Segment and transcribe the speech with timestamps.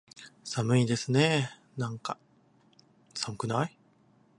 [0.43, 2.17] 寒いですねーなんか、
[3.13, 3.77] 寒くない？